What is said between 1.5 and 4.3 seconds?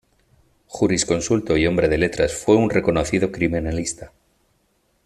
y hombre de letras, fue un reconocido criminalista.